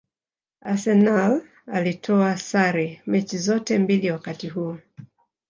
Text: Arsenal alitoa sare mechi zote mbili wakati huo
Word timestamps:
Arsenal 0.61 1.43
alitoa 1.67 2.37
sare 2.37 3.01
mechi 3.05 3.37
zote 3.37 3.79
mbili 3.79 4.11
wakati 4.11 4.49
huo 4.49 4.77